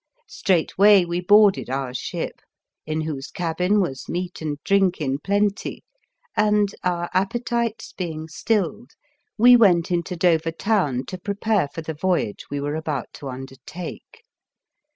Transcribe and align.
Straightway 0.25 1.05
we 1.05 1.21
boarded 1.21 1.69
our 1.69 1.93
ship, 1.93 2.39
in 2.87 3.01
whose 3.01 3.29
cabin 3.29 3.79
was 3.79 4.09
meat 4.09 4.41
and 4.41 4.57
drink 4.63 4.99
in 4.99 5.19
plenty, 5.19 5.83
and, 6.35 6.73
our 6.83 7.07
appetites 7.13 7.93
being 7.93 8.27
stilled, 8.27 8.93
we 9.37 9.55
went 9.55 9.91
into 9.91 10.15
Dover 10.15 10.53
town 10.53 11.05
to 11.05 11.19
prepare 11.19 11.67
for 11.71 11.83
the 11.83 11.93
voyage 11.93 12.45
5 12.49 12.49
The 12.49 12.49
Fearsome 12.49 12.49
Island 12.49 12.49
we 12.49 12.61
were 12.71 12.75
about 12.75 13.13
to 13.13 13.29
undertake. 13.29 14.23